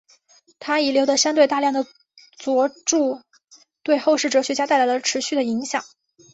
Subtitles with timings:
[0.57, 1.83] 他遗留的相对大量的
[2.39, 3.21] 着作
[3.83, 5.85] 对后世哲学家带来了持续的影响。